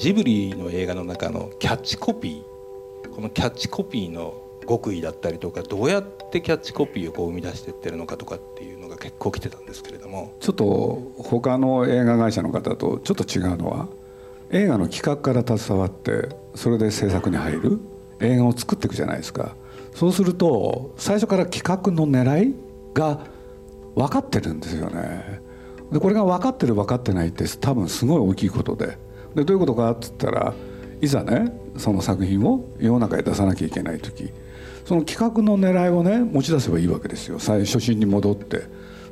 [0.00, 4.32] ジブリの映画の中のキャッチコピーこのキャッチコピーの
[4.66, 10.32] 極意だったりとかどうやってキャッチコピーをこう生み出していってるのかとかっていうのが結構来てたんですけれども。
[10.40, 13.88] ちょっと他の映画会社の方とちょっと違うのは
[14.48, 17.78] 映画の企画から携わってそれで制作に入る
[18.20, 19.54] 映画を作っていくじゃないですか。
[19.94, 22.54] そうすると最初から企画の狙い
[22.94, 23.20] が
[23.94, 25.42] 分かってるんですよね。
[25.92, 29.09] でこれが分かってる分かってないって多分すごい大きいことで。
[29.34, 30.54] でどういうことかって言ったら
[31.00, 34.32] いざねその作品を世の中へ出さなきゃいけない時
[34.84, 37.38] その企画の狙いをね持ち出せばいいわけですよ。
[37.38, 38.62] 最初心に戻って。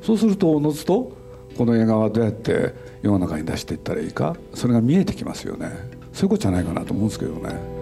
[0.03, 1.13] そうするとおのずと
[1.57, 5.71] この映画はどうやって世の中に出していったらいいかそれが見えてきますよね。
[6.13, 7.79] そういうことじゃないかなと思うんですけどね。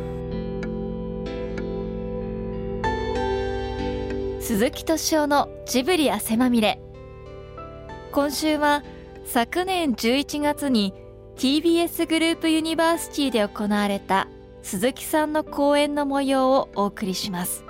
[4.41, 6.81] 鈴木敏夫のジブリ汗まみれ。
[8.13, 8.83] 今週は
[9.25, 10.95] 昨年11月に
[11.37, 14.27] TBS グループユニバーシティで行われた
[14.63, 17.63] 鈴木さんの講演の模様をお送りします。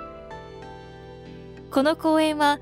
[1.69, 2.61] この講演は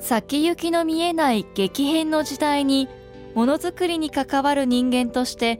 [0.00, 2.88] 先行きの見えない激変の時代に
[3.36, 5.58] ものづくりに関わる人間として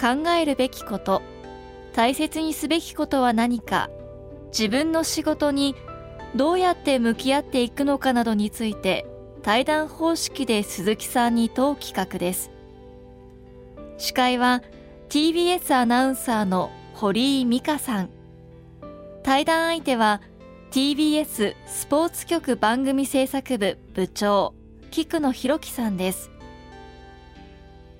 [0.00, 1.20] 考えるべきこと
[1.92, 3.90] 大切にすべきことは何か
[4.56, 5.74] 自分の仕事に
[6.36, 9.04] どうやって向き合っていくのかなどについて
[9.42, 12.52] 対談方式で鈴木さんに問う企画です。
[13.98, 14.62] 司会は
[15.08, 18.10] TBS アナウンサーの堀井美香さん。
[19.24, 20.22] 対談相手は
[20.70, 24.54] TBS スポーツ局番組制作部部長
[24.92, 26.30] 菊野博樹さんです。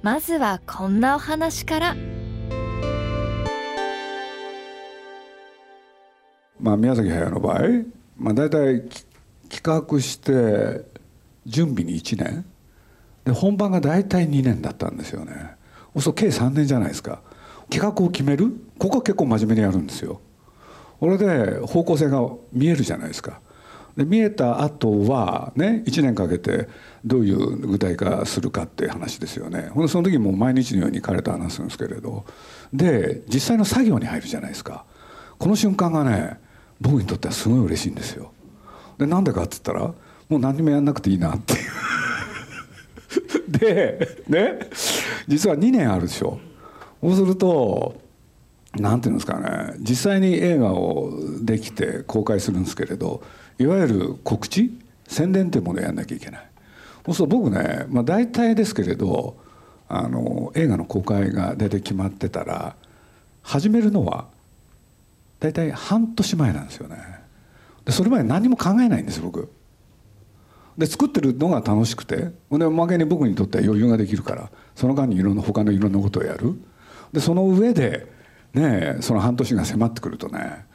[0.00, 1.96] まずはこんなお話から。
[6.60, 7.62] まあ宮崎駿の場合
[8.16, 8.82] まあ、大体
[9.48, 10.84] 企画して
[11.44, 12.44] 準備に1年。
[13.24, 15.57] で本番が大体2年だったんですよね。
[16.00, 17.20] そ計3年じゃないですか。
[17.70, 18.52] 企画を決める？
[18.78, 20.20] ここは結構真面目にやるんですよ。
[21.00, 22.20] これで方向性が
[22.52, 23.40] 見えるじゃないですか。
[23.96, 26.68] で見えた後はね1年かけて
[27.04, 29.70] どういう具体化するかっていう話ですよね。
[29.74, 32.24] ほんでその時も毎日のように彼と話すんですけれど。
[32.72, 34.84] で実際の作業に入るじゃないですか。
[35.38, 36.38] この瞬間がね
[36.80, 38.32] 僕にとってはすごい嬉しいんですよ。
[38.98, 39.80] でなんでかっつったら
[40.28, 41.60] もう何もやんなくていいなっていう。
[43.48, 44.58] でね
[45.26, 46.38] 実は2年あるでしょ。
[47.02, 48.00] そうすると
[48.74, 49.74] 何ていうんですかね。
[49.80, 53.22] 実際に映画をできて公開するんですけれど
[53.58, 54.78] いわゆる告知？
[55.06, 56.48] 宣伝っていうものをやんなきゃいけない。
[57.06, 59.36] そうすると僕ね、まあ、大体ですけれど
[59.88, 62.76] あの映画の公開が大体決まってたら
[63.42, 64.26] 始めるのは
[65.40, 66.96] 大体半年前なんですよね。
[67.86, 69.50] でそれまで何も考えないんです僕。
[70.78, 76.54] で作ってるのが楽しくてでおまけに僕にとっては余裕ができるからその間にいろんな他のいろんなことをやる。
[77.12, 78.06] でその上で
[78.54, 80.66] ねその半年が迫ってくるとね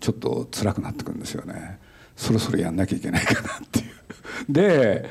[0.00, 1.78] ちょっと辛くなってくるんですよね。
[2.16, 3.86] そろそろやんなきゃいけないかなっていう。
[4.48, 5.10] で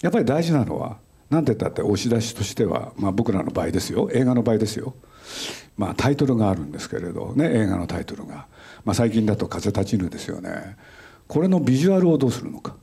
[0.00, 0.98] やっぱり大事なのは
[1.28, 4.08] 何て言ったって押し出しとしては、まあ、僕らの場合ですよ。
[4.12, 4.94] 映画の場合ですよ。
[5.76, 8.46] まあ、タイトルがあるんですけれど、ね、映画のタイトルが、
[8.84, 10.76] まあ、最近だと「風立ちぬ」ですよね。
[11.26, 12.76] これのビジュアルをどうするのか。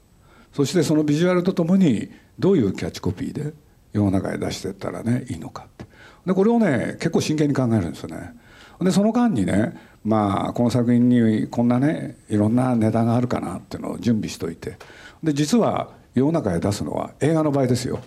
[0.54, 3.54] そしてそのビジュアルとともにどういうキャッチコピーで
[3.94, 5.86] 世の中へ出していったらねいいのかって。
[6.26, 8.34] でこれをね結構真剣に考えるんですよね。
[8.82, 14.78] でその間にねまあこの作品にこんなねいろんなネタがあるかなっていうのを準備しといて。
[15.24, 18.00] で実は世の中へ出すのは映画の場合ですよ。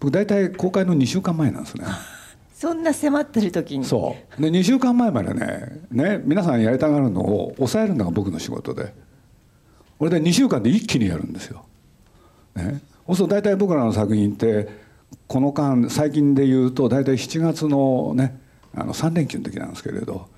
[0.00, 1.84] 僕大体公開の2週間前なんですね。
[2.54, 3.84] そんな迫ってる時に。
[3.84, 4.42] そう。
[4.42, 8.94] で2週間前までねね皆さんやりたがるのを抑えるのが僕の仕事で
[9.98, 11.64] これで2週間で一気にやるんですよ、
[12.56, 14.68] ね、そうすると大体僕らの作品って
[15.26, 18.40] この間最近で言うと大体7月のね
[18.76, 20.28] あの3連休の時なんですけれど。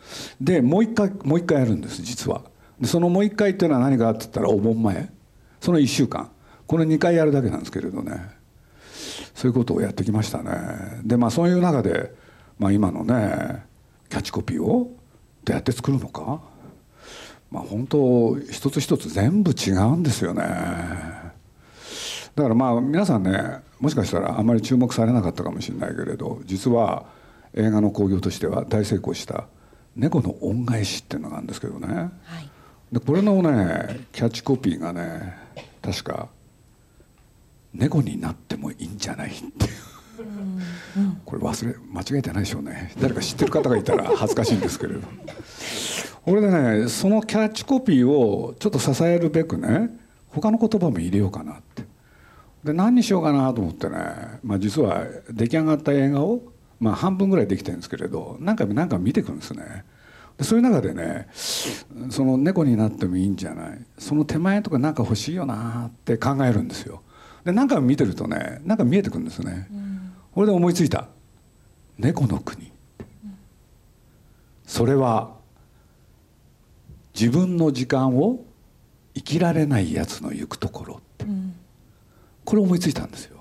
[0.41, 2.43] でもう一回もう一回やるんです実は。
[2.81, 5.11] でそのもう一回っていうのは何かって言ったらお盆前。
[5.61, 6.31] その1週間。
[6.67, 8.21] この2回やるだけなんですけれどね。
[9.35, 11.01] そういうことをやってきましたね。
[11.05, 12.13] でまあそういう中で、
[12.59, 13.65] まあ、今のね
[14.11, 14.91] キャッチコピーを
[15.45, 16.41] どうやって作るのか。
[17.51, 20.43] まあ本当一つ一つ全部違うんですよね。
[22.35, 27.07] だからまあ皆さんねもしかしたらあんまり注目されなかったかもしれないけれど実は
[27.55, 29.47] 映画の興行としては大成功した
[29.97, 31.87] 「猫の恩返し」っていうのがあるんですけどね、
[32.25, 32.49] はい、
[32.93, 35.35] でこれのねキャッチコピーがね
[35.81, 36.29] 確か
[37.73, 39.51] 猫になってもいいんじゃないっていう。
[41.27, 42.91] これ忘れ間違えてないでしょうね。
[42.99, 45.01] 誰か知ってる方がいたら恥ずかしいんですけれど
[46.27, 49.91] 俺でねそのキャッチコピーをちょっと支えるべくね
[50.29, 51.85] 他の言葉も入れようかなって。
[52.65, 53.97] で何にしようかなと思ってね、
[54.43, 56.43] まあ、実は出来上がった映画を
[56.81, 59.85] まあ半分ぐらいできてるんですけれど何回も何回も見てくるんですね。
[60.37, 61.29] でそういう中でね
[62.11, 67.03] その猫になってもいいんじゃないその手前とか何か欲しいよなって考えるんですよ。
[67.45, 71.07] で何回も見てるとね何か見えてくるんですね、うん、これで思いついた。
[71.99, 72.73] 猫の国、うん、
[74.67, 75.36] それは
[77.19, 78.45] 自分の時間を
[79.15, 81.55] 生きられないやつの行くところって、うん、
[82.45, 83.37] これ思いついたんですよ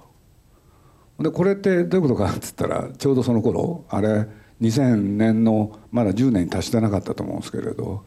[1.19, 4.27] でこれってどういうことかっつったらちょうどその頃あれ
[4.61, 8.05] 2000年のまだ10年に達してなかったと思うんですけれど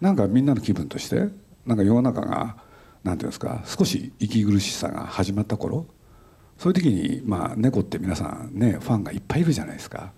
[0.00, 1.28] なんかみんなの気分として
[1.66, 2.56] なんか世の中が
[3.04, 5.86] 何ていうんですか少し息苦しさが始まった頃
[6.58, 10.12] そういう時にまあ猫って皆さんねファンがいっぱいいるじゃないですか。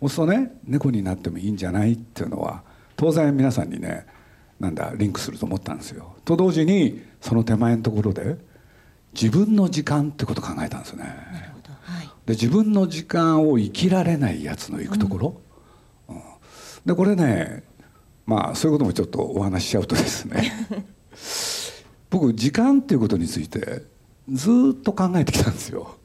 [0.00, 2.64] そうするとね猫になってもいいんじゃないっていうのは
[3.02, 4.06] 当然皆さんにね
[4.60, 6.14] なんだリンクすると思ったんですよ。
[6.24, 8.36] と同時にその手前のところで
[9.12, 11.02] 自分の時間ってことを考えたんですね。
[11.82, 15.40] はい、で自分の時間を生きられないやつの行くところ、
[16.10, 16.20] うん、
[16.86, 17.64] でこれね
[18.24, 20.52] まあそういうこともちょっとお話ししちゃうとですね
[22.08, 23.82] 僕時間っていうことについて
[24.28, 25.96] ずっと考えてきたんですよ。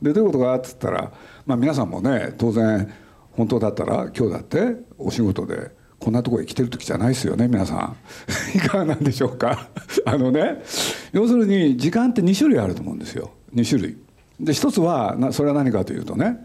[0.00, 1.12] でどういうことかっつったら、
[1.44, 2.90] まあ、皆さんもね当然
[3.32, 7.96] 本当だったら今日だってお仕事でこんなとこへ来てる時じゃないですよね皆さん。
[8.56, 9.68] いかがなんでしょうか。
[10.04, 10.62] あのね
[11.12, 13.32] 要するに時間って2種類あると思うんですよ。
[13.54, 13.96] 2種類。
[14.38, 16.38] で一つはそれは何かというとね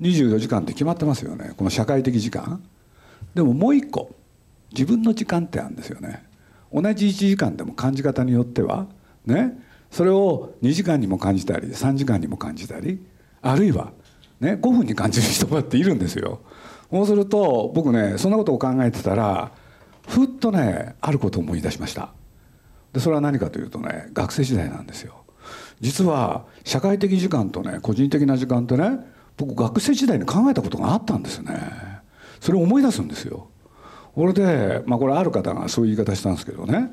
[0.00, 1.52] 24時間って決まってますよね。
[1.56, 2.62] この社会的時間。
[3.34, 4.14] でももう一個
[4.72, 6.22] 自分の時間ってあるんですよね。
[6.72, 8.86] 同じ1時間でも感じ方によっては
[9.26, 9.58] ね
[9.90, 13.00] それを2時間にも感じたり3時間にも感じたり
[13.42, 13.92] あるいは、
[14.38, 16.40] ね、5分に感じる人だっているんですよ。
[16.90, 19.52] そうすると僕ねそんなことを考えてたら
[20.08, 22.10] ふっとねあることを思い出しました。
[22.92, 25.14] でそれは何かというとね学生時代なんですよ。
[25.80, 28.98] 実は社会的時間とね個人的な時間ってね
[29.36, 31.54] 僕学生時代に考えたことがあったんですね。
[32.40, 33.48] それを思い出すんですよ。
[34.14, 36.90] これでまあこれある方がそういう言い方したんですけどね。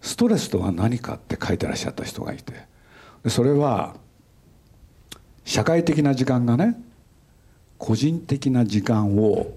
[0.00, 2.66] ストレスとは何かって書いてらっしゃった人がいて。
[3.28, 3.96] それは
[5.44, 6.80] 社会的な時間がね
[7.78, 9.54] 個人的な時間を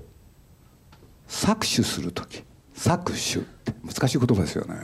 [1.28, 2.44] 搾取する時。
[2.76, 4.76] 搾取って難しい言葉ですよね。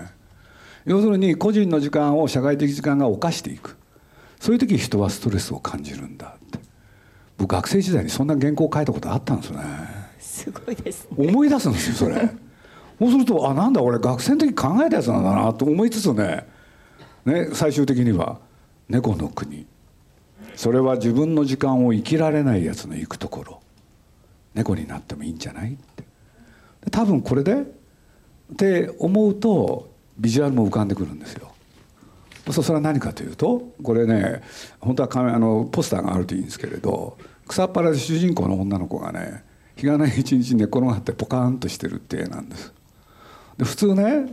[0.85, 3.77] 要するに個人の時間を社会的時間が犯していく。
[4.39, 6.59] そういう時人はストレスを感じるんだって。
[7.37, 9.59] 僕学生時代にそんな原稿を書いたことあったんですね。
[10.19, 12.29] すごいです、ね、思い出すんですよそれ。
[12.99, 16.47] そうするとあなんだ俺学生の時考えたやつなんだなと思いつつね。
[17.25, 18.39] ね最終的には
[18.89, 19.67] 「猫の国」
[20.57, 23.61] それは自分の時間を生きられないやつの行くところ。
[24.55, 25.73] 猫になってもいいんじゃない？
[25.73, 26.03] って。
[26.89, 27.65] 多分これでっ
[28.57, 31.53] て思うとビジュアルも浮かんでくるんですよ。
[32.49, 34.41] それは何かというとこれね
[34.79, 39.43] 本当はあのポスターがあるといいんですけれど草っ腹で主人公の女の子がね
[39.75, 42.73] 日がない一日寝転がってポカーンとしてるって絵なんです。
[43.57, 44.25] で普通ね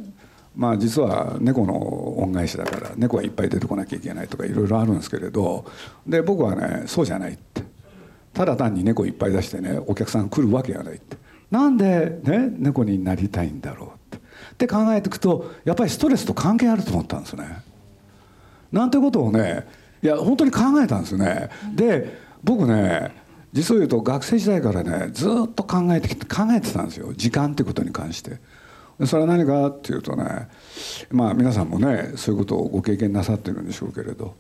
[0.56, 5.64] まあ実は猫の恩返しだから猫がいっぱい出てこなきゃいけないとかいろいろあるんですけれど
[6.06, 7.62] で僕はねそうじゃないって
[8.32, 11.16] ただ単に猫いっぱい出してねお客さん来るわけがないって
[11.50, 17.62] なんでね猫になりたいんだろうってって考えていくとやっぱりストレスと関係あると思ったんですね。
[18.72, 19.66] なんてことをね
[20.02, 21.50] いや本当に考えたんですね。
[21.74, 23.12] で僕ね
[23.52, 28.38] 実を言うと学生時代からねずっと考えてきて考えてたんですよ時間ってことに関して。
[29.06, 30.48] それは何かっていうとね
[31.10, 34.36] まあ皆さんもねそういうことをご経験なさってるんでしょうけれど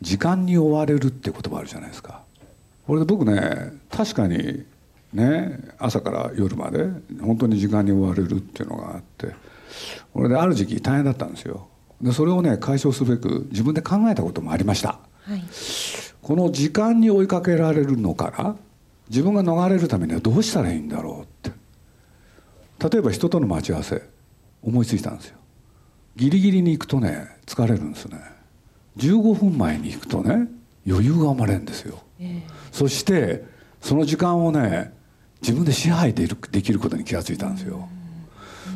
[0.00, 2.22] 時間に追われるって言葉あるじゃないですか。
[2.86, 4.64] これで僕ね確かに
[5.12, 6.88] ね朝から夜まで
[7.20, 9.34] 本当に時間に追われるっていうのがあって
[10.12, 11.68] これである時期大変だったんですよ。
[12.00, 14.98] でそれをね解消すべく自分で考えたこともありました。
[15.22, 15.42] はい、
[16.22, 18.56] この時間に追いかけられるのから
[19.10, 21.59] 自分が逃れるためにはどうしたらいいんだろうって
[22.82, 24.02] 例えば人との待ち合わせ
[24.62, 25.38] 思いついたんですよ。
[26.16, 28.18] ギリギリに行くとね疲れるんですね。
[28.96, 30.48] 15分前に行くとね
[30.86, 33.44] 余裕が生まれるんですよ、えー、そして
[33.80, 34.92] その時間をね
[35.40, 36.26] 自分で支配で
[36.62, 37.88] きることに気が付いたんですよ、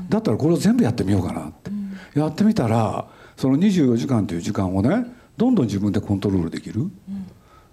[0.08, 1.70] だったらこれを全部やってみようかなって、
[2.18, 3.06] やってみたら
[3.36, 5.04] その24時間という時間をね
[5.36, 6.88] どんどん自分でコントロールできる、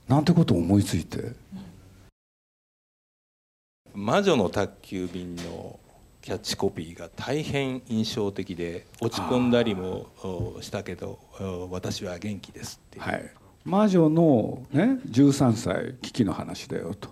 [0.09, 1.31] なんてことを思いついて、
[3.93, 5.79] 魔女の宅急便の
[6.21, 10.07] キャッチコピーが大変印象的で落ち込んだりも
[10.61, 11.19] したけど
[11.71, 13.31] 私は元気ですっていう、はい、
[13.65, 17.09] 魔女の、ね、13歳危機の話だよと。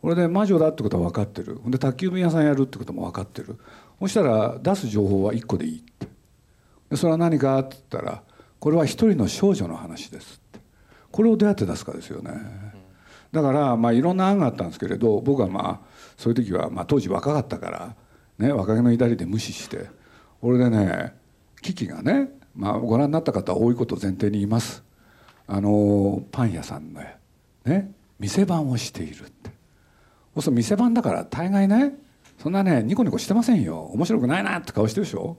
[0.00, 1.60] これで魔女だってことは分かってる。
[1.66, 3.58] で宅急便屋さんやるってことも分かってる。
[4.00, 6.08] そしたら出す情報は1個でいいって。
[6.88, 8.22] でそれは何かって言ったら
[8.58, 10.60] これは一人の少女の話ですって。
[11.12, 12.32] これをどうやって出すかですよね。
[13.32, 17.94] だからまあいろんな案があったんですけれど僕はまあそういう時はまあ当時若かったから
[18.40, 19.88] ね若気の至りで無視して
[20.40, 21.14] これでね
[21.62, 24.82] 危機がねまあご覧になった方は多いことを前提に言います。
[25.46, 27.16] あのパン屋さんね
[27.64, 29.50] ね店番をしているって。
[30.40, 31.94] そう店番だから大概ね
[32.38, 33.80] そんなねニコニコしてませんよ。
[33.94, 35.36] 面白くないなって顔してるでしょ。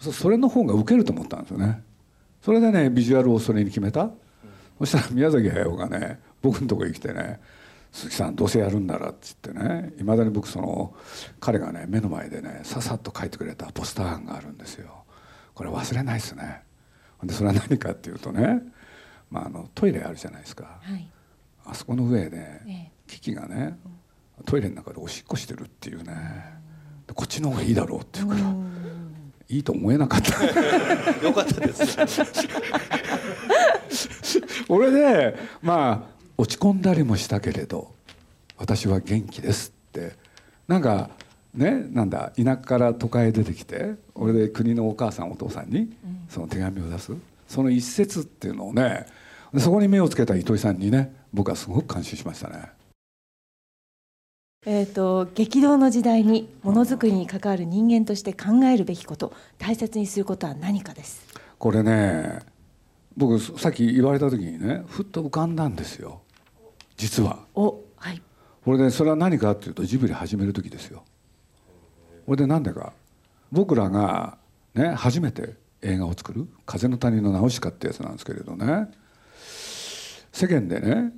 [0.00, 1.82] それの方がウケると思ったんですよね。
[2.40, 4.10] それでねビジュアルをそれに決めた、
[4.78, 7.40] そしたら宮崎駿がね僕のとこに来てね
[7.92, 10.94] 「鈴木さんどうせやるんなら」っつってねいまだに僕その
[11.40, 15.04] 彼がね目の前でねささっと書いてくれたポスター案があるんですよ。
[15.54, 16.62] これ忘れないですね。
[17.24, 18.62] でそれは何かっていうとね、
[19.28, 21.10] まあ、あのトイレあるじゃないですか、はい、
[21.66, 22.60] あそこの上で
[23.08, 23.76] キキがね
[24.44, 26.58] トイレの中でおしっこしてるっていうね。
[27.14, 28.40] こっちの方がいいだろうっていうから
[29.48, 30.44] いいと思えなかった。
[31.24, 31.98] よかったです。
[34.68, 37.92] 俺でまあ落ち込んだりもしたけれど
[38.56, 40.16] 私は元気ですって。
[40.68, 41.10] なんか
[41.54, 45.90] ねなんだ田舎から都会へ出てきて俺で国のお母さんお父さんに
[46.28, 47.12] その手紙を出す。
[47.48, 49.06] その一節っていうのをね
[49.56, 52.70] そこに目をつけた糸井さんにね僕はすごく感心しましたね。
[54.66, 61.26] えーと、激動の時代にものづくりに関わる人間として考えるべきこと大切にすることは何かです。
[61.58, 62.40] これね
[63.16, 66.20] 僕さっき言われた時にねふっと浮かんだんですよ
[66.98, 67.38] 実は。
[67.54, 68.20] おはい。
[68.62, 71.04] これでそれは何かっていうとジブリ始める時ですよ。
[72.26, 72.92] これで何でか。
[73.50, 74.36] 僕らが
[74.74, 78.90] ね初めて映画を作る「風の谷のナウシカ」ってやつなんですけれどね。
[80.32, 81.12] 世間でね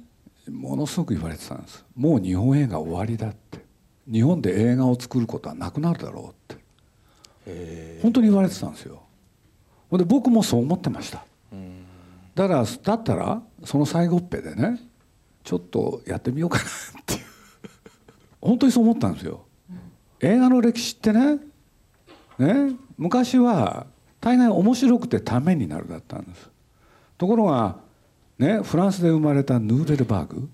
[0.49, 1.85] ものすごく言われてたんです。
[1.97, 3.59] もう日本映画終わりだって。
[4.07, 6.57] 日本で映画を作ることはなくなるだろうっ
[7.45, 8.01] て。
[8.03, 9.03] 本当に言われてたんですよ。
[9.93, 11.25] で僕もそう思ってました。
[12.35, 14.81] だからだったらその最後っぺでね
[15.51, 16.67] ちょっとやってみようかなっ
[17.05, 17.21] ていう。
[18.41, 19.47] 本当にそう思ったんですよ。
[20.21, 21.39] 映画の歴史ってね
[22.39, 23.89] ね昔は
[24.21, 26.49] 大概面白くてためになるだったんです。
[27.19, 27.79] ところが
[28.39, 30.49] ね、フランスで生まれたヌーベルバーグ。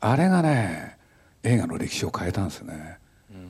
[0.00, 0.98] あれがね
[1.44, 2.98] 映画の歴史を変えたんですよね。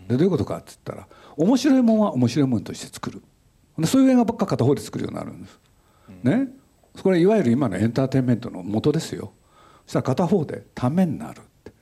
[0.09, 3.23] でどういうことかって言ったら面白いもんは面白いもんとして作る。
[3.79, 5.59] でそういう映画ばっか片方で作るようになるんです。
[6.23, 6.49] ね。
[7.03, 9.33] これいわゆる今のエンターテインメントの元ですよ。
[9.87, 11.73] そしたら片方でためになるって。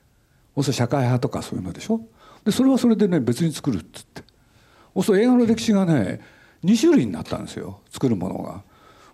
[0.61, 1.99] そう社会派とかそういうのでしょ？
[2.45, 4.23] でそれはそれでね別に作るっつって。
[5.03, 6.21] そう映画の歴史がね
[6.63, 8.63] 2種類になったんですよ作るものが。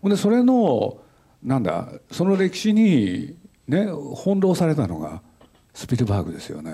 [0.04, 1.00] でそれの
[1.42, 3.36] なんだその歴史に
[3.68, 5.22] ね翻弄されたのが
[5.74, 6.72] スピルバーグですよね。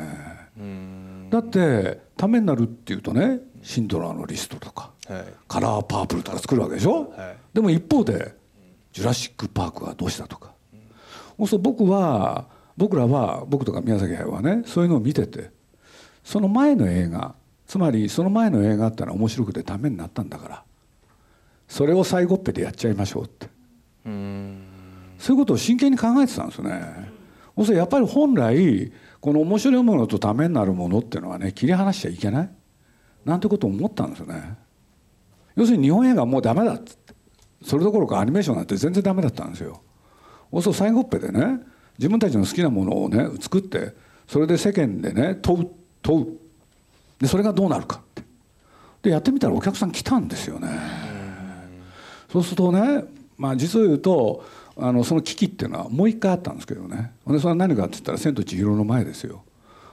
[1.29, 8.33] だってためになるっていうとね「シンドラーのリスト」とか、はい、カラーパープル」とか作るわけでしょ、はい、でも一方で
[8.91, 10.51] 「ジュラシック・パーク」はどうしたとか、
[11.37, 15.51] うん、そう僕は僕らは僕とか宮崎駿はねそういうのを見てて
[16.23, 20.63] その前の映画つまりその前の映画ってのは面白くてためになったんだから
[21.67, 23.47] それを最後っぺでやっちゃいましょうって
[24.05, 26.69] そういうことを真剣に考えてたんですね。
[27.75, 32.49] やっぱり本来この面白いものとためになるものっていうのはね切り離しちゃいけない？
[33.25, 34.55] なんてことを思ったんですよね。
[35.55, 37.15] 要するに日本映画はもうダメだっって
[37.63, 39.81] それどころかアニメーションなんて全然ダメだったんですよ。
[40.61, 41.59] そう最後っぺでね
[41.97, 43.93] 自分たちの好きなものをね作って
[44.27, 45.69] それで世間でね問う
[46.01, 46.27] 問う
[47.19, 48.23] でそれがどうなるかって
[49.03, 50.67] でやってみたらお客さん来たんですよね。
[52.31, 53.03] そうするとね
[53.37, 54.43] まあ実を言うと
[54.77, 55.67] あのその危機ってい。
[55.67, 59.43] うのはもう一回あったんですけどねでそれは何かって言ったら「千と千尋の前」ですよ。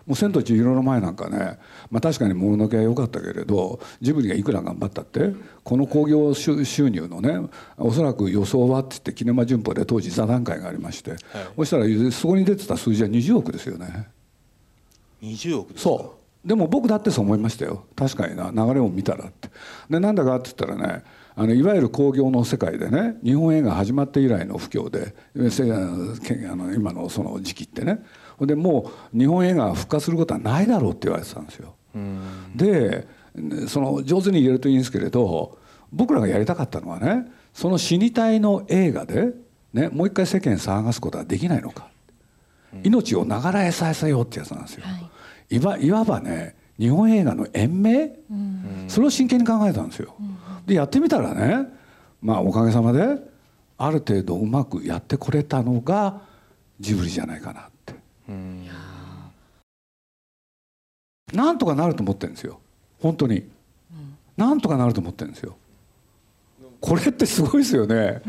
[0.07, 1.59] もう「千と千尋の前」なんかね、
[1.91, 5.33] まあ、確かにもののけは良かったけれどジブリがいくら頑張ったって
[5.63, 11.21] この興行収入のねおそらく予想はって言ってキネマ旬報で当時座談会がありまして、はい、
[11.59, 14.09] そしたらそこに出てた数字は20億ですよね。
[15.23, 17.85] 20億そうでも僕だってそう思いましたよ。
[17.97, 18.51] 確かにな。
[18.51, 19.49] 流れを見たらって。
[19.89, 21.03] でなんだかって言ったらね
[21.37, 28.05] あのいわゆる興行の世界でね日本映画始まって以来の不況であの今のその時期ってね。
[28.41, 31.75] でもう日本映画が復活することはないだろうって言われてたんですよ。
[32.55, 33.07] で
[33.69, 35.59] その上手に言えるといいんですけれど
[35.93, 39.33] 僕らがやりたかったのはねその死に体の映画で、
[39.73, 41.89] ね、もう一回世間騒がすことはできないのか、
[42.83, 44.85] 命を流らえさせようってやつなんですよ。
[44.85, 45.11] はい、
[45.51, 48.11] いわいわばね日本映画の延命、
[48.89, 50.15] それを真剣に考えたんですよ。
[50.67, 51.69] でやってみたらね
[52.21, 53.19] まあおかげさまで
[53.77, 56.23] ある程度うまくやってこれたのが
[56.81, 57.95] ジブリじゃないかなって。
[61.33, 62.61] なんとかなると思ってるんですよ。
[63.01, 63.45] 本当に、
[64.37, 65.57] なんとかなると思ってるんですよ。
[66.81, 68.21] これってすごいですよね、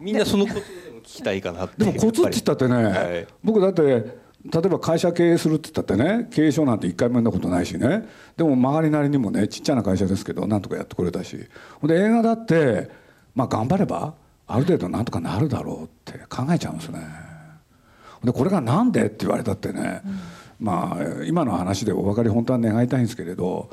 [0.00, 8.06] みんなそのことでも聞きたいかなでもコツって言ったってね、はい、僕だって例えば会社経営するって言ったってね経営書なんて一回も読んだことないしね。
[8.36, 11.48] でも周りなりにもねちっちゃな会社ですけどなんとかやってくれたし。
[11.80, 12.90] ほんで映画だって
[13.34, 14.14] まあ頑張れば
[14.46, 17.00] ある程度なんとかなるだろうって考えちゃうんですね。
[18.22, 20.02] でこれがなんでって言われたってね、
[20.60, 23.70] まあ今の話でお分かり本当は願いたいんですけれど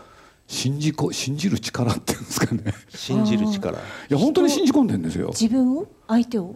[0.47, 2.63] 信じこ信じる力っていうんですかね。
[2.89, 3.77] 信じる力。
[3.77, 5.27] いや本当に信じ込んでるんですよ。
[5.27, 5.85] 自分を？
[6.07, 6.55] 相手を？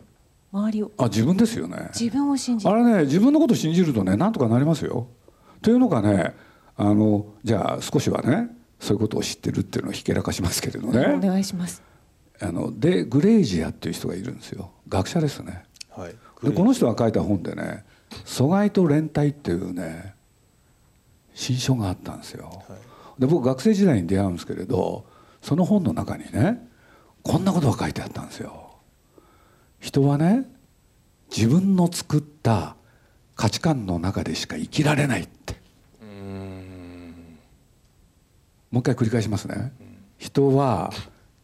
[0.56, 0.92] 周りを。
[0.98, 1.90] あ自分ですよね。
[1.98, 2.72] 自分を信じる。
[2.72, 5.08] あれね自分のこと信じるとねなんとかなりますよ。
[5.62, 6.34] というのがね
[6.78, 11.20] あのじゃあ少しはねそういうことを知ってるっていうのをひけらかしますけれどおね。
[11.20, 11.82] 願いします。
[12.42, 14.72] あのデ・グレイジアっていう人がいるんですよ。
[14.88, 15.64] 学者ですね。
[15.90, 16.16] はい。
[16.44, 17.84] でこの人が書いた本でね
[18.26, 20.14] 「阻害と連帯」っていうね
[21.34, 22.64] 新書があったんですよ。
[23.20, 25.06] で僕学生時代に出会うんですけれど
[25.42, 26.68] その本の中にね
[27.24, 28.65] こんなことが書いてあったんですよ。
[29.86, 30.46] 人はね
[31.30, 32.76] 自分の作った
[33.36, 35.54] 価値観の中でしか生きられないって。
[38.72, 39.72] もう一回繰り返しますね。
[40.18, 40.92] 人は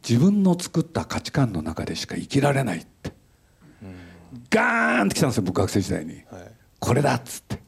[0.06, 3.12] 自分の作った価値観の中でしか生きられないって。
[4.50, 6.14] ガーンってきたんですよ僕学生時代に。
[6.14, 6.24] はい。
[6.80, 7.62] これだっつって。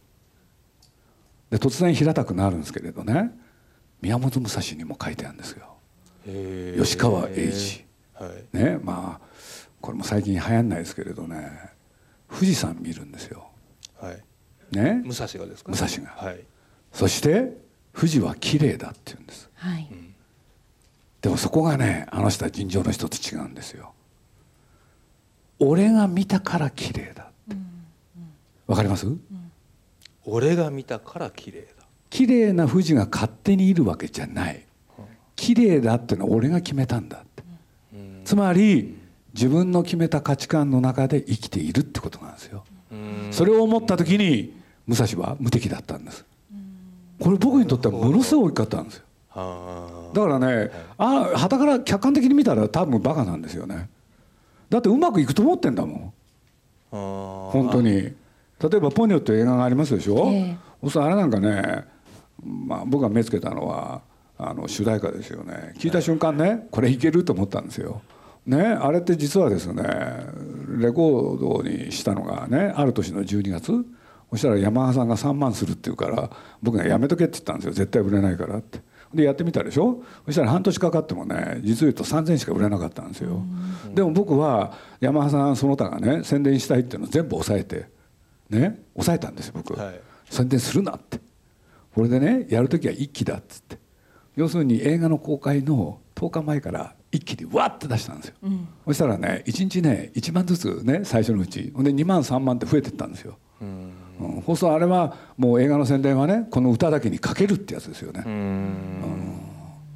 [1.50, 3.30] で突然平たくなるんですけれどね
[4.02, 5.76] 宮本武蔵にも書いてあるんですよ。
[6.82, 7.84] 吉川英治。
[8.14, 8.56] はい。
[8.56, 9.23] ねまあ
[9.84, 11.52] これも最近流行んないですけれどね。
[12.30, 13.50] 富士山見るんですよ。
[14.00, 14.24] はい。
[14.74, 15.02] ね？
[15.04, 15.72] 武蔵がですか？
[15.72, 16.10] 武蔵が。
[16.16, 16.40] はい。
[16.90, 17.52] そして
[17.94, 19.50] 富士は綺麗だって言うんです。
[19.54, 19.90] はい。
[21.20, 23.92] でもそこがねあの人は尋常の人と違うんですよ。
[25.58, 27.30] 俺が見たから綺麗だ
[28.66, 29.06] わかります？
[30.24, 31.84] 俺が見たから綺麗だ。
[32.08, 34.64] 綺麗な富士が勝手にいるわけじゃない。
[35.36, 37.42] 綺麗だってのは俺が決めたんだって。
[37.92, 38.22] うん。
[38.24, 39.03] つまり
[39.34, 42.64] 自分の決めた価値観の中で生きているってことなんですよ。
[42.92, 43.28] うん。
[43.32, 44.54] それを思った時に
[44.87, 46.24] 武蔵は無敵だったんです。
[47.20, 49.04] これ僕にとってはものすごい大きかったんですよ。
[49.30, 53.88] はだからねあ旗から客観的に見たら多分バカなんですよね。
[54.70, 56.12] だってうまくいくと思ってんだもん。
[56.90, 57.90] 本当に。
[57.92, 60.88] 例えば「ポニョ」っていう映画がありますでしょ、ええ。
[60.90, 61.85] そあれなんかね、
[62.42, 64.00] まあ、僕が目つけたのは
[64.38, 65.74] あの主題歌ですよね。
[65.78, 68.00] 聞いた瞬間ねこれいけると思ったんですよ。
[68.46, 69.83] ね、あれって実はですね
[70.78, 73.72] レコードにしたのがねある年の12月
[74.30, 76.28] そしたらヤマハさんが3万するって言うから
[76.62, 77.72] 僕がやめとけって言ったんですよ。
[77.72, 78.80] 絶対売れないからって。
[79.14, 80.02] でやってみたでしょ？
[80.26, 83.42] そしたら半年かかってもね実を言うと3,000しか売れなかったんですよ。
[83.94, 87.87] でも僕はヤマハさんその他がね宣伝したいっていうのを全部抑えて
[88.50, 90.00] ね抑えたんですよ僕、はい。
[90.28, 91.20] 宣伝するなって。
[91.94, 93.78] これでねやる時は一気だっつって。
[94.35, 98.35] 要するに映画の公開の10日前から一気にわって出したんですよ、
[98.87, 103.92] そしたらね1日ね1万ずつね最初のうちほんで2万3万って増えてったんですよ、うん。
[104.20, 109.40] うん、放送あれはもう映画の宣伝はねこの歌だけにかけるってやつですよね、うん。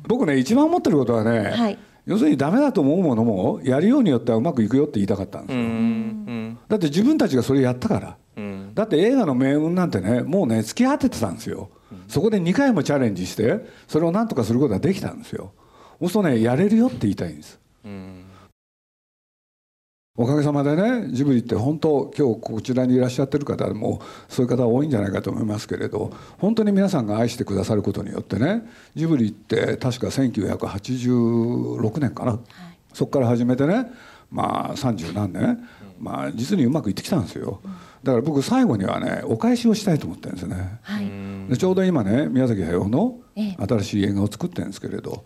[0.07, 1.79] 僕ね一番思ってることはね、はい。
[2.07, 6.59] 要するにダメだと思うものもやるようによってはうまくいくよって言いたかったんですうよ、ん。
[6.69, 8.17] だって自分たちがそれやったから。
[8.37, 8.75] うん。
[8.75, 11.69] だって映画の命運なんてねもうね突き果ててたんですよ、
[12.07, 15.53] そこで2回もチャレンジしてそれを何とかすることができたんですよ
[16.01, 17.59] そうするとねやれるよって言いたいんです。
[17.85, 18.25] うん。
[20.21, 32.41] おかげさまでねジブリって本当今日こちらにいらっしゃってる方もそういう方多いんじゃないかと思いますけれど本当に皆さんが愛してくださることによってねジブリって確か1986年かな、
[32.93, 33.93] そこから始めてね
[34.29, 35.69] まあ三十何年、
[36.01, 37.61] まあ実にうまくいってきたんですよ。
[38.03, 40.81] だから僕最後にはねお返しをしたいと思ってるんですよね。
[40.83, 41.09] はい。
[41.49, 43.57] でちょうど今ね宮崎駿のええ。
[43.67, 45.25] 新しい映画を作ってるんですけれど、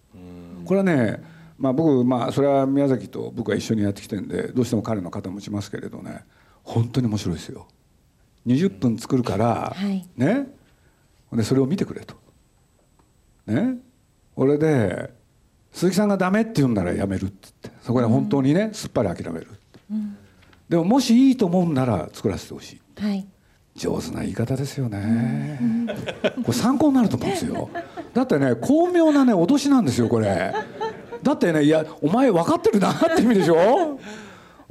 [0.65, 1.23] これはね、
[1.59, 6.25] まあ、僕、まあ、それは宮崎と僕は一緒にやってきてるんでどうしても彼の肩持ちますけれどね
[6.63, 7.67] 本当に面白いですよ。
[8.47, 10.09] 20分作るから、はい。
[10.17, 10.49] ね。
[11.33, 12.15] でそれを見てくれと。
[13.47, 13.77] ね。
[14.37, 15.13] 俺で
[15.73, 19.59] 鈴木さんがダメって言うんならやめるって言ってそこで本当にね、すっぱり諦めるって、
[20.69, 23.01] でももしいいと思うんなら作らせてほしい。
[23.01, 23.27] はい
[23.75, 25.59] 上手な言い方ですよね。
[26.45, 27.71] これ参考になると思うんですよ。
[28.13, 30.55] だってね巧妙なね脅しなんですよこれ。
[31.23, 33.99] だってねいやお前分かってるなって意味でしょ？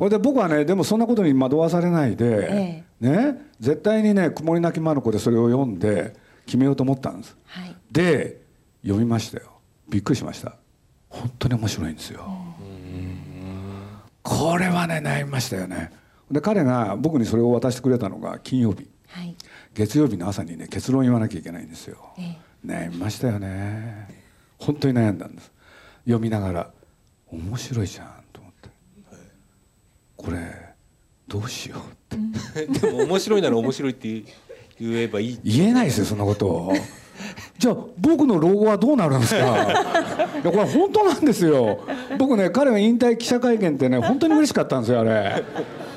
[0.10, 7.38] で僕はねでもそんなことに惑わされないで、ね絶対にね曇り泣きまの子でそれを読んで決めようと思ったんです。
[7.46, 8.42] はいで
[8.84, 9.60] 読みましたよ。
[9.90, 10.56] びっくりしました。
[11.10, 12.26] 本当に面白いんですよ。
[14.24, 15.92] これはね悩みましたよね。
[16.32, 18.88] で彼が僕にそれを渡してくれたのが金曜日。
[19.08, 19.36] はい。
[19.74, 24.08] 月曜日の朝にね結論言わなきゃいけないんですよ、え悩みましたよね。
[24.58, 25.52] 本当に悩んだんです。
[26.06, 26.72] 読みながら
[27.32, 28.70] 面白いじゃんと思って、
[30.18, 30.38] これ
[31.28, 32.68] どうしようって。
[32.80, 34.24] でも面白いなら面白いって言
[34.80, 35.40] 言えばいい。
[35.44, 36.72] 言えないですよそんなこと。
[37.58, 39.46] じゃあ僕の老後はどうなるんですか？
[39.46, 41.80] いやこれ本当なんですよ。
[42.18, 45.44] 僕ね彼が引退記者会見ってね本当に嬉しかったんですよあれ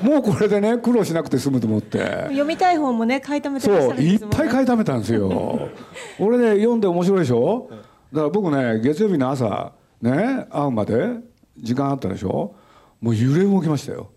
[0.01, 1.99] もうこれでね苦労しなくて済むと思って。
[2.25, 5.69] 読みたい本もね買いためてらっしゃそういっぱい買いためたんですよ。
[6.19, 7.69] 俺ね読んで面白いでしょ？
[8.11, 11.17] だから僕ね月曜日の朝ね会うまで
[11.57, 12.55] 時間あったでしょ？
[13.01, 14.09] もう揺れ動きましたよ。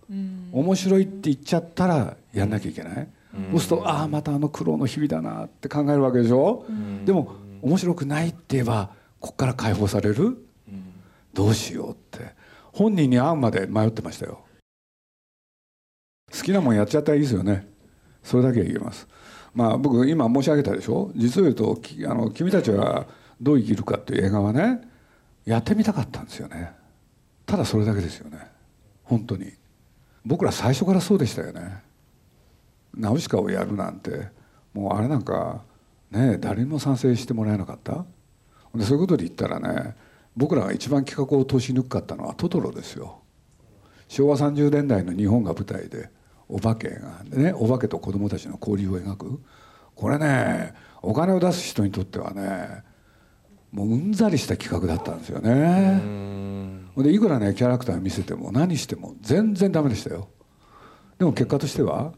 [0.52, 3.08] 面白いって言っちゃったらやんなきゃいけない。
[3.52, 6.64] そうするとああまたあの苦労の日々だなって考えるわけでしょ？
[7.04, 10.38] でも面白くないって言えばこっから解放される？
[11.34, 12.36] どうしようって。
[12.72, 14.40] 本人に会うまで迷ってましたよ
[16.30, 17.68] 好きなもんやっちゃったらいいですよね。
[18.22, 19.06] それだけは言えます。
[19.54, 21.10] まあ僕今申し上げたでしょ？
[21.16, 23.06] 実を言うとあの君たちは
[23.40, 24.88] どう生きるかっていう映画はね
[25.44, 26.72] やってみたかったんですよね。
[27.46, 28.38] ただそれだけですよね。
[29.04, 29.52] 本当に。
[30.24, 31.82] 僕ら最初からそうでしたよね。
[32.94, 34.36] ナウシカをやるなんて。
[34.74, 35.62] もうあれなんか
[36.10, 38.04] ね誰にも賛成してもらえなかった。
[38.74, 39.96] でそういうことで言ったらね
[40.36, 43.22] 僕らが一番企画を通し抜くかったのはトトロですよ。
[44.08, 46.10] 昭和30年代の日本が舞台で。
[46.48, 49.40] お化けがねお化けと子供たちの交流を描く。
[49.94, 52.82] これねお金を出す人にとってはね
[53.72, 56.00] もううんざりした企画だったんですよね。
[56.96, 60.28] でいくらねキャラクター見せても何しても全然ダメでしたよ。
[61.18, 62.12] でも結果としては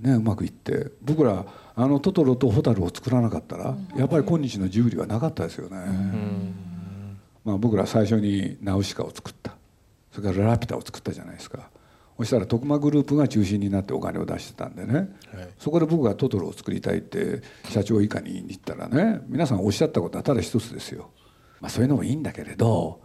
[0.00, 5.78] ねうまくいって僕らあのトトロとホタルを作らなかったらやっぱり今日のジブリはなかったですよね。
[7.44, 9.56] まあ僕ら最初にナウシカを作った。
[10.12, 11.70] それからラピュタを作ったじゃないですか
[12.18, 15.08] そしたら徳間グループが中心になってお金を出してたんでね、はい。
[15.58, 21.10] そこで僕がトトロを作りたいって社長以下に言いに行ったらね皆さんおっしゃったことはただ一つですよ、
[21.60, 23.00] まあ、そういうのもいいんだけれど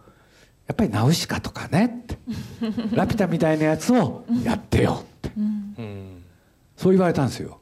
[0.66, 2.18] やっぱりナウシカとかねって。
[2.96, 5.30] ラピュタみたいなやつをやってよって。
[5.36, 6.22] うん。
[6.76, 7.60] そう言われたんですよ。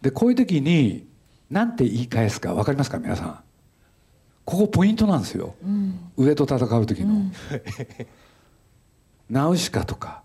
[0.00, 1.06] でこういう時に
[1.50, 3.38] 何て言い返すか分かりますか皆さん。
[4.44, 5.54] ここポイントなんですよ、
[6.16, 7.30] 上と戦う時の、
[9.30, 10.21] ナウシカとか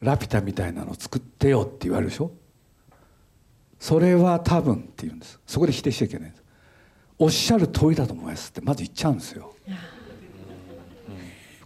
[0.00, 2.30] ラピュタみたいなの作ってよって言われるでしょ？
[3.80, 5.40] それは多分って言うんです。
[5.46, 6.44] そこで否定しちゃいけないんです。
[7.18, 9.54] おっしゃる通りだと思いますってまず言っちゃうんですよ。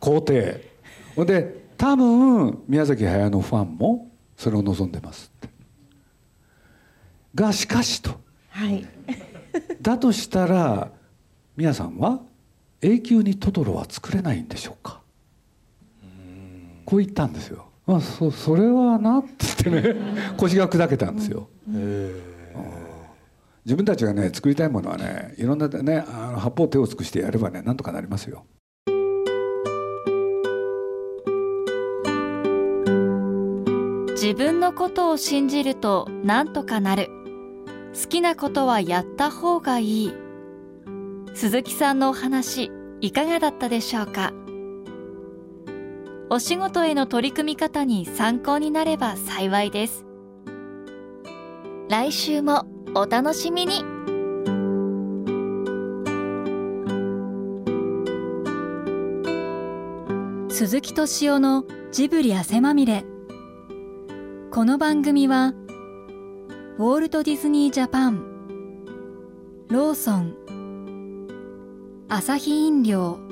[0.00, 0.72] 肯定。
[1.14, 5.48] ほんで多分宮崎駿のファンもそれを望んでますって。
[7.34, 8.20] がしかしと。
[8.48, 8.86] はい。
[9.80, 10.90] だとしたら
[11.56, 12.20] 宮さんは
[12.80, 15.00] 永久にトトロは作れないんでしょうか？
[16.84, 19.28] こう言ったんですよあそそれはなって
[19.70, 19.96] 言ってね
[20.38, 21.48] 腰が砕けたんですよ。
[23.64, 28.44] 自分たちがね作りたいものはねいろんなねあの八方手を尽くしてやればねなんとかなりますよ。
[34.14, 37.08] 自分のことを信じるとなんとかなる。
[38.00, 40.12] 好きなことはやった方がいい。
[41.34, 44.32] 鈴木さんのお話いかがだったでしょうか？
[46.34, 50.06] お仕事への取り組み方に参考になれば幸いです。
[51.90, 52.64] 来週も
[52.94, 53.84] お楽しみに。
[60.48, 63.04] 鈴木敏夫のジブリ汗まみれ。
[64.50, 65.52] この番組は
[66.78, 70.34] ウォールト・ディズニー・ジャパンローソン
[72.08, 73.31] アサヒ飲料